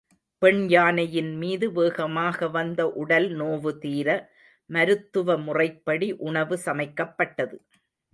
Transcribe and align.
பெண்யானையின்மீது 0.41 1.65
வேகமாக 1.71 2.47
வந்த 2.47 2.87
உடல் 2.93 3.27
நோவுதீர 3.35 4.07
மருத்துவ 4.69 5.37
முறைப்படி 5.37 6.11
உணவு 6.23 6.57
சமைக்கப் 6.65 7.15
பட்டது. 7.17 7.59